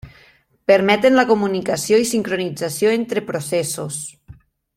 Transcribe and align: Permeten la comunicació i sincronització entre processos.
Permeten 0.71 1.17
la 1.19 1.25
comunicació 1.31 1.99
i 2.05 2.09
sincronització 2.13 2.95
entre 2.97 3.23
processos. 3.29 4.01